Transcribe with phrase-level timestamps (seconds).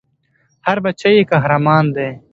[0.65, 2.09] هر بــچی ېي قـــهــــــــرمان دی